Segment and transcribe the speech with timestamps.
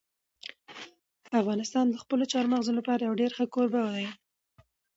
[1.41, 4.07] افغانستان د خپلو چار مغز لپاره یو ډېر ښه کوربه دی.